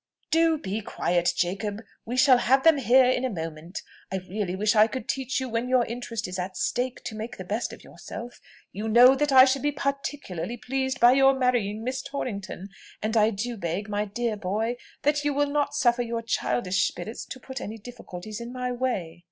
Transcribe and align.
"Do 0.31 0.57
be 0.57 0.81
quiet, 0.81 1.31
Jacob! 1.37 1.83
we 2.07 2.17
shall 2.17 2.39
have 2.39 2.63
them 2.63 2.77
here 2.79 3.05
in 3.05 3.23
a 3.23 3.29
moment; 3.29 3.83
I 4.11 4.15
really 4.17 4.55
wish 4.55 4.75
I 4.75 4.87
could 4.87 5.07
teach 5.07 5.39
you 5.39 5.47
when 5.47 5.69
your 5.69 5.85
interest 5.85 6.27
is 6.27 6.39
at 6.39 6.57
stake 6.57 7.03
to 7.03 7.13
make 7.13 7.37
the 7.37 7.43
best 7.43 7.71
of 7.71 7.83
yourself. 7.83 8.41
You 8.71 8.87
know 8.89 9.13
that 9.13 9.31
I 9.31 9.45
should 9.45 9.61
be 9.61 9.71
particularly 9.71 10.57
pleased 10.57 10.99
by 10.99 11.11
your 11.11 11.35
marrying 11.37 11.83
Miss 11.83 12.01
Torrington; 12.01 12.69
and 13.03 13.15
I 13.15 13.29
do 13.29 13.57
beg, 13.57 13.89
my 13.89 14.05
dear 14.05 14.35
boy, 14.35 14.77
that 15.03 15.23
you 15.23 15.35
will 15.35 15.51
not 15.51 15.75
suffer 15.75 16.01
your 16.01 16.23
childish 16.23 16.87
spirits 16.87 17.23
to 17.25 17.39
put 17.39 17.61
any 17.61 17.77
difficulties 17.77 18.41
in 18.41 18.51
my 18.51 18.71
way." 18.71 19.19